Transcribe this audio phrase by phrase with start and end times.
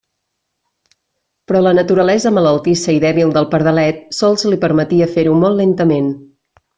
[1.49, 6.09] Però la naturalesa malaltissa i dèbil del pardalet sols li permetia fer-ho molt lentament.